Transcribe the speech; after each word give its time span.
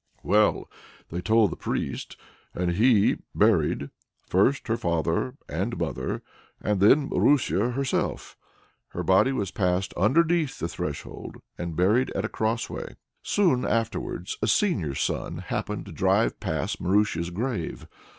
Well, 0.23 0.67
they 1.11 1.21
told 1.21 1.51
the 1.51 1.55
priest, 1.55 2.17
and 2.55 2.71
he 2.71 3.19
buried, 3.35 3.91
first 4.27 4.67
her 4.67 4.75
father 4.75 5.35
and 5.47 5.77
mother, 5.77 6.23
and 6.59 6.79
then 6.79 7.07
Marusia 7.07 7.73
herself. 7.73 8.35
Her 8.87 9.03
body 9.03 9.31
was 9.31 9.51
passed 9.51 9.93
underneath 9.93 10.57
the 10.57 10.67
threshold 10.67 11.35
and 11.55 11.75
buried 11.75 12.09
at 12.15 12.25
a 12.25 12.29
crossway. 12.29 12.95
Soon 13.21 13.63
afterwards 13.63 14.39
a 14.41 14.47
seigneur's 14.47 15.01
son 15.01 15.37
happened 15.37 15.85
to 15.85 15.91
drive 15.91 16.39
past 16.39 16.81
Marusia's 16.81 17.29
grave. 17.29 17.85